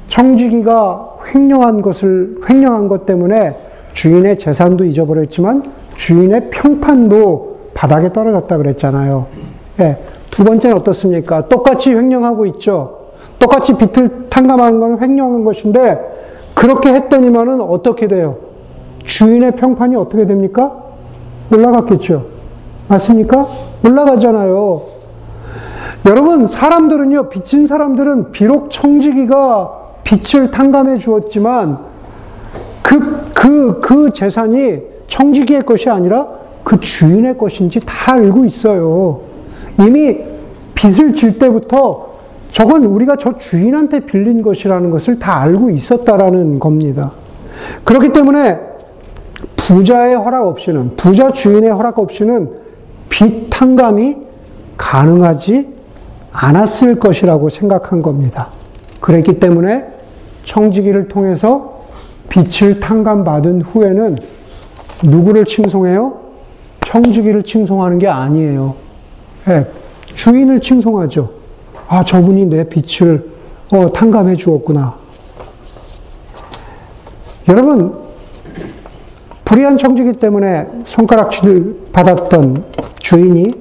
청지기가 0.10 1.17
횡령한 1.34 1.82
것을 1.82 2.39
횡령한 2.50 2.88
것 2.88 3.06
때문에 3.06 3.56
주인의 3.97 4.38
재산도 4.38 4.86
잊어버렸지만 4.86 5.71
주인의 5.95 6.49
평판도 6.51 7.57
바닥에 7.73 8.13
떨어졌다 8.13 8.55
그랬잖아요. 8.55 9.25
예, 9.79 9.97
두 10.29 10.43
번째는 10.43 10.77
어떻습니까? 10.77 11.47
똑같이 11.47 11.91
횡령하고 11.95 12.45
있죠. 12.47 13.07
똑같이 13.39 13.73
빚을 13.73 14.27
탕감하는 14.29 14.79
건 14.79 15.01
횡령한 15.01 15.43
것인데 15.43 15.99
그렇게 16.53 16.89
했더니만은 16.93 17.60
어떻게 17.60 18.07
돼요? 18.07 18.38
주인의 19.03 19.55
평판이 19.55 19.95
어떻게 19.95 20.27
됩니까? 20.27 20.75
올라갔겠죠. 21.51 22.25
맞습니까? 22.88 23.47
올라가잖아요. 23.83 24.81
여러분, 26.05 26.45
사람들은요, 26.45 27.29
빚진 27.29 27.65
사람들은 27.65 28.31
비록 28.31 28.69
청지기가 28.69 29.71
빚을 30.03 30.51
탕감해 30.51 30.99
주었지만, 30.99 31.79
그, 33.38 33.80
그, 33.80 33.80
그 33.80 34.12
재산이 34.12 34.80
청지기의 35.06 35.62
것이 35.62 35.89
아니라 35.89 36.28
그 36.63 36.80
주인의 36.80 37.38
것인지 37.38 37.80
다 37.80 38.13
알고 38.13 38.45
있어요. 38.45 39.21
이미 39.80 40.19
빚을 40.73 41.13
질 41.13 41.38
때부터 41.38 42.08
저건 42.52 42.86
우리가 42.86 43.15
저 43.17 43.38
주인한테 43.38 44.02
빌린 44.02 44.41
것이라는 44.41 44.89
것을 44.89 45.19
다 45.19 45.39
알고 45.39 45.69
있었다라는 45.69 46.58
겁니다. 46.58 47.12
그렇기 47.84 48.12
때문에 48.12 48.60
부자의 49.56 50.15
허락 50.15 50.47
없이는, 50.47 50.95
부자 50.95 51.32
주인의 51.32 51.69
허락 51.69 52.00
없이는 52.00 52.50
빚 53.10 53.50
탕감이 53.52 54.17
가능하지 54.78 55.69
않았을 56.32 57.00
것이라고 57.00 57.50
생각한 57.50 58.02
겁니다. 58.02 58.50
그랬기 59.00 59.39
때문에 59.39 59.86
청지기를 60.45 61.08
통해서 61.08 61.76
빛을 62.29 62.79
탕감받은 62.79 63.61
후에는 63.63 64.17
누구를 65.03 65.45
칭송해요? 65.45 66.19
청지기를 66.85 67.43
칭송하는 67.43 67.99
게 67.99 68.07
아니에요. 68.07 68.75
네, 69.45 69.65
주인을 70.15 70.61
칭송하죠. 70.61 71.31
아, 71.87 72.03
저분이 72.03 72.47
내 72.47 72.63
빛을 72.67 73.29
어, 73.71 73.91
탕감해 73.91 74.35
주었구나. 74.35 74.95
여러분, 77.47 77.97
불의한 79.45 79.77
청지기 79.77 80.13
때문에 80.13 80.67
손가락질을 80.85 81.87
받았던 81.93 82.63
주인이 82.99 83.53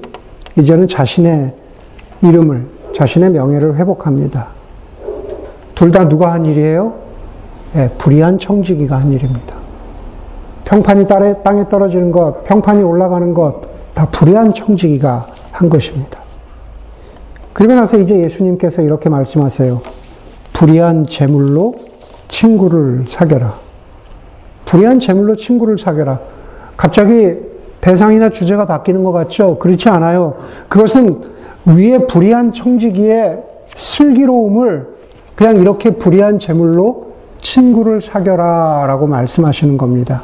이제는 0.57 0.87
자신의 0.87 1.53
이름을, 2.21 2.65
자신의 2.95 3.31
명예를 3.31 3.77
회복합니다. 3.77 4.49
둘 5.75 5.91
다 5.91 6.07
누가 6.09 6.33
한 6.33 6.45
일이에요? 6.45 7.06
네, 7.77 7.91
불의한 7.99 8.39
청지기가 8.39 8.97
한 8.97 9.11
일입니다. 9.11 9.55
평판이 10.65 11.05
땅에 11.05 11.69
떨어지는 11.69 12.11
것, 12.11 12.43
평판이 12.43 12.81
올라가는 12.81 13.35
것, 13.35 13.61
다 13.93 14.07
불의한 14.09 14.51
청지기가 14.55 15.27
한 15.51 15.69
것입니다. 15.69 16.19
그리고 17.53 17.75
나서 17.75 17.99
이제 17.99 18.19
예수님께서 18.19 18.81
이렇게 18.81 19.09
말씀하세요. 19.09 19.79
불의한 20.53 21.05
재물로 21.05 21.75
친구를 22.29 23.05
사겨라. 23.07 23.53
불의한 24.65 24.99
재물로 24.99 25.35
친구를 25.35 25.77
사겨라. 25.77 26.19
갑자기 26.77 27.35
대상이나 27.79 28.31
주제가 28.31 28.65
바뀌는 28.65 29.03
것 29.03 29.11
같죠? 29.11 29.59
그렇지 29.59 29.87
않아요. 29.89 30.33
그것은 30.67 31.21
위에 31.67 31.99
불의한 32.07 32.53
청지기의 32.53 33.43
슬기로움을 33.75 34.95
그냥 35.35 35.57
이렇게 35.57 35.91
불의한 35.91 36.39
재물로 36.39 37.06
친구를 37.41 38.01
사겨라 38.01 38.85
라고 38.87 39.07
말씀하시는 39.07 39.77
겁니다. 39.77 40.21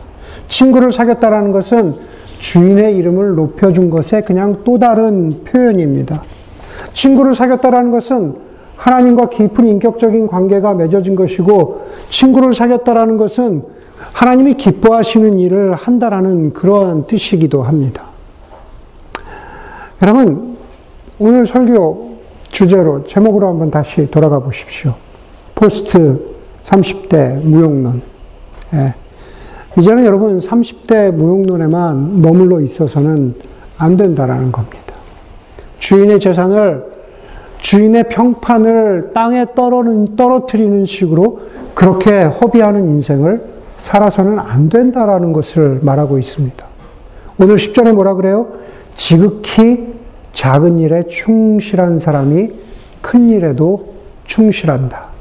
친구를 0.47 0.91
사겼다라는 0.91 1.52
것은 1.52 1.95
주인의 2.39 2.97
이름을 2.97 3.36
높여준 3.36 3.89
것의 3.89 4.23
그냥 4.26 4.62
또 4.63 4.78
다른 4.78 5.43
표현입니다. 5.43 6.21
친구를 6.93 7.36
사겼다라는 7.36 7.91
것은 7.91 8.36
하나님과 8.76 9.30
깊은 9.30 9.65
인격적인 9.67 10.28
관계가 10.28 10.73
맺어진 10.73 11.15
것이고, 11.15 11.86
친구를 12.10 12.54
사겼다라는 12.54 13.17
것은 13.17 13.63
하나님이 14.12 14.56
기뻐하시는 14.56 15.39
일을 15.39 15.73
한다라는 15.73 16.52
그러한 16.52 17.08
뜻이기도 17.08 17.63
합니다. 17.63 18.04
여러분, 20.02 20.58
오늘 21.17 21.47
설교 21.47 22.17
주제로, 22.49 23.06
제목으로 23.06 23.47
한번 23.47 23.71
다시 23.71 24.12
돌아가 24.12 24.39
보십시오. 24.39 24.95
포스트 25.56 26.33
30대 26.65 27.45
무용론. 27.45 28.02
예. 28.73 28.93
이제는 29.78 30.06
여러분 30.06 30.38
30대 30.38 31.12
무용론에만 31.12 32.21
머물러 32.21 32.62
있어서는 32.62 33.36
안 33.78 33.97
된다라는 33.97 34.52
겁니다. 34.52 34.93
주인의 35.80 36.19
재산을 36.19 36.93
주인의 37.58 38.10
평판을 38.10 39.12
땅에 39.13 39.45
떨어뜨리는 39.56 40.86
식으로 40.86 41.39
그렇게 41.73 42.23
허비하는 42.23 42.84
인생을 42.89 43.41
살아서는 43.80 44.38
안 44.38 44.69
된다라는 44.69 45.34
것을 45.34 45.80
말하고 45.82 46.19
있습니다. 46.19 46.65
오늘 47.39 47.56
10절에 47.56 47.93
뭐라 47.93 48.13
그래요? 48.15 48.47
지극히 48.95 49.93
작은 50.34 50.80
일에 50.80 51.04
충실한 51.08 51.99
사람이 51.99 52.52
큰 53.02 53.30
일에도 53.30 53.93
충실한다. 54.26 55.12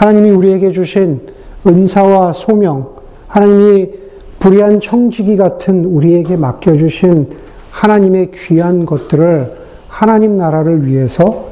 하나님이 0.00 0.30
우리에게 0.30 0.72
주신 0.72 1.20
은사와 1.66 2.32
소명, 2.32 2.88
하나님이 3.28 3.90
불의한 4.38 4.80
청지기 4.80 5.36
같은 5.36 5.84
우리에게 5.84 6.38
맡겨주신 6.38 7.28
하나님의 7.70 8.30
귀한 8.30 8.86
것들을 8.86 9.58
하나님 9.88 10.38
나라를 10.38 10.86
위해서 10.86 11.50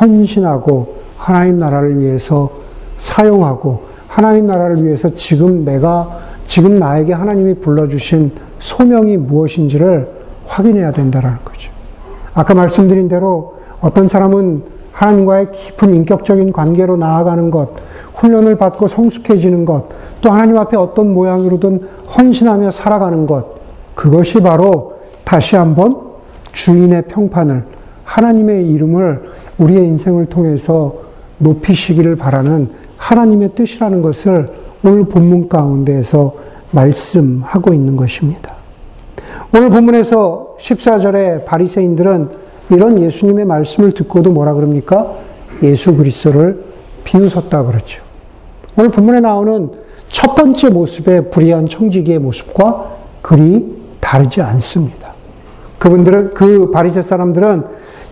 헌신하고 0.00 0.96
하나님 1.18 1.58
나라를 1.58 2.00
위해서 2.00 2.50
사용하고 2.96 3.82
하나님 4.08 4.46
나라를 4.46 4.82
위해서 4.82 5.12
지금 5.12 5.66
내가, 5.66 6.20
지금 6.46 6.78
나에게 6.78 7.12
하나님이 7.12 7.56
불러주신 7.56 8.32
소명이 8.60 9.18
무엇인지를 9.18 10.08
확인해야 10.46 10.90
된다는 10.92 11.32
거죠. 11.44 11.70
아까 12.32 12.54
말씀드린 12.54 13.08
대로 13.08 13.56
어떤 13.82 14.08
사람은 14.08 14.80
하나님과의 14.92 15.52
깊은 15.52 15.94
인격적인 15.94 16.52
관계로 16.52 16.96
나아가는 16.96 17.50
것, 17.50 17.89
훈련을 18.20 18.56
받고 18.56 18.86
성숙해지는 18.86 19.64
것, 19.64 19.86
또 20.20 20.30
하나님 20.30 20.58
앞에 20.58 20.76
어떤 20.76 21.12
모양으로든 21.14 21.80
헌신하며 22.16 22.70
살아가는 22.70 23.26
것, 23.26 23.46
그것이 23.94 24.40
바로 24.40 25.00
다시 25.24 25.56
한번 25.56 26.10
주인의 26.52 27.02
평판을, 27.08 27.64
하나님의 28.04 28.68
이름을 28.70 29.30
우리의 29.58 29.86
인생을 29.86 30.26
통해서 30.26 30.94
높이시기를 31.38 32.16
바라는 32.16 32.68
하나님의 32.96 33.50
뜻이라는 33.54 34.02
것을 34.02 34.48
오늘 34.84 35.04
본문 35.04 35.48
가운데에서 35.48 36.34
말씀하고 36.72 37.72
있는 37.72 37.96
것입니다. 37.96 38.54
오늘 39.54 39.70
본문에서 39.70 40.56
14절에 40.60 41.44
바리새인들은 41.44 42.28
이런 42.70 43.00
예수님의 43.00 43.46
말씀을 43.46 43.92
듣고도 43.92 44.32
뭐라 44.32 44.54
그럽니까? 44.54 45.14
예수 45.62 45.96
그리스도를 45.96 46.62
비웃었다 47.04 47.64
그러죠. 47.64 48.09
오늘 48.76 48.90
본문에 48.90 49.20
나오는 49.20 49.70
첫 50.08 50.34
번째 50.34 50.70
모습의 50.70 51.30
불의한 51.30 51.66
청지기의 51.66 52.18
모습과 52.18 52.96
그리 53.22 53.80
다르지 54.00 54.40
않습니다. 54.40 55.12
그분들은 55.78 56.34
그 56.34 56.70
바리새 56.70 57.02
사람들은 57.02 57.64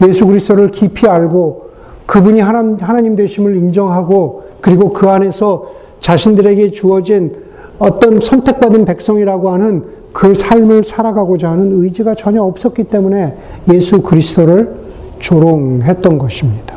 예수 0.06 0.26
그리스도를 0.26 0.70
깊이 0.70 1.06
알고 1.06 1.68
그분이 2.06 2.40
하나님, 2.40 2.76
하나님 2.76 3.16
되심을 3.16 3.56
인정하고 3.56 4.44
그리고 4.60 4.92
그 4.92 5.08
안에서 5.08 5.66
자신들에게 6.00 6.70
주어진 6.70 7.34
어떤 7.78 8.20
선택받은 8.20 8.84
백성이라고 8.84 9.50
하는 9.50 9.84
그 10.12 10.34
삶을 10.34 10.84
살아가고자 10.84 11.50
하는 11.50 11.82
의지가 11.82 12.14
전혀 12.14 12.42
없었기 12.42 12.84
때문에 12.84 13.36
예수 13.72 14.02
그리스도를 14.02 14.74
조롱했던 15.18 16.18
것입니다. 16.18 16.76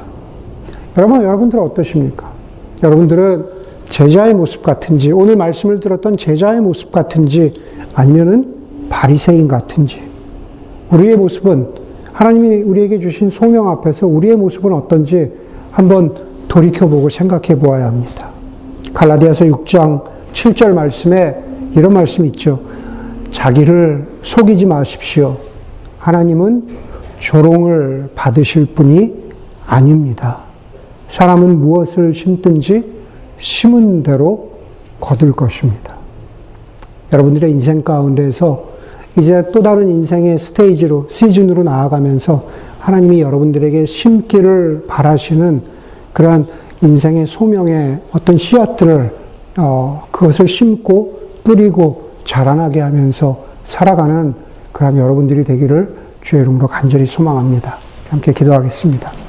여러분, 0.97 1.23
여러분들 1.23 1.59
어떠십니까? 1.59 2.29
여러분들은 2.83 3.60
제자의 3.91 4.33
모습 4.33 4.63
같은지, 4.63 5.11
오늘 5.11 5.35
말씀을 5.35 5.81
들었던 5.81 6.15
제자의 6.15 6.61
모습 6.61 6.93
같은지, 6.93 7.53
아니면은 7.93 8.55
바리새인 8.89 9.49
같은지, 9.49 10.01
우리의 10.91 11.17
모습은 11.17 11.67
하나님이 12.13 12.63
우리에게 12.63 12.99
주신 12.99 13.29
소명 13.29 13.69
앞에서 13.69 14.07
우리의 14.07 14.37
모습은 14.37 14.73
어떤지 14.73 15.31
한번 15.71 16.13
돌이켜보고 16.47 17.09
생각해 17.09 17.59
보아야 17.59 17.87
합니다. 17.87 18.29
갈라디아서 18.93 19.45
6장 19.45 20.03
7절 20.33 20.73
말씀에 20.73 21.35
이런 21.75 21.93
말씀이 21.93 22.27
있죠. 22.29 22.59
자기를 23.31 24.07
속이지 24.23 24.65
마십시오. 24.65 25.37
하나님은 25.99 26.63
조롱을 27.19 28.11
받으실 28.15 28.67
분이 28.67 29.13
아닙니다. 29.65 30.39
사람은 31.09 31.59
무엇을 31.59 32.13
심든지 32.13 33.00
심은 33.41 34.03
대로 34.03 34.51
거둘 34.99 35.33
것입니다. 35.33 35.95
여러분들의 37.11 37.51
인생 37.51 37.81
가운데서 37.81 38.69
이제 39.17 39.43
또 39.51 39.61
다른 39.61 39.89
인생의 39.89 40.39
스테이지로, 40.39 41.07
시즌으로 41.09 41.63
나아가면서 41.63 42.47
하나님이 42.79 43.21
여러분들에게 43.21 43.85
심기를 43.85 44.85
바라시는 44.87 45.61
그러한 46.13 46.47
인생의 46.81 47.27
소명의 47.27 47.99
어떤 48.13 48.37
씨앗들을, 48.37 49.11
어, 49.57 50.03
그것을 50.11 50.47
심고 50.47 51.19
뿌리고 51.43 52.11
자라나게 52.23 52.79
하면서 52.79 53.43
살아가는 53.65 54.33
그런 54.71 54.97
여러분들이 54.97 55.43
되기를 55.43 55.95
주의 56.21 56.41
이름으로 56.43 56.67
간절히 56.67 57.05
소망합니다. 57.05 57.77
함께 58.09 58.31
기도하겠습니다. 58.33 59.20